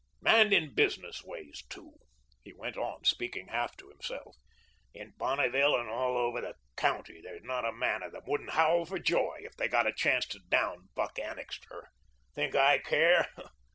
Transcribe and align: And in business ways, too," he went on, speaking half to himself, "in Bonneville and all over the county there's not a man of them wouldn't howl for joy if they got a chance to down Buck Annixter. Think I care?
And 0.25 0.51
in 0.51 0.73
business 0.73 1.23
ways, 1.23 1.63
too," 1.69 1.93
he 2.43 2.51
went 2.53 2.75
on, 2.75 3.05
speaking 3.05 3.49
half 3.49 3.77
to 3.77 3.89
himself, 3.89 4.35
"in 4.95 5.11
Bonneville 5.15 5.75
and 5.75 5.91
all 5.91 6.17
over 6.17 6.41
the 6.41 6.55
county 6.75 7.21
there's 7.21 7.43
not 7.43 7.65
a 7.69 7.71
man 7.71 8.01
of 8.01 8.11
them 8.11 8.23
wouldn't 8.25 8.53
howl 8.53 8.83
for 8.83 8.97
joy 8.97 9.41
if 9.41 9.55
they 9.57 9.67
got 9.67 9.85
a 9.85 9.93
chance 9.93 10.25
to 10.29 10.39
down 10.49 10.89
Buck 10.95 11.19
Annixter. 11.19 11.87
Think 12.33 12.55
I 12.55 12.79
care? 12.79 13.27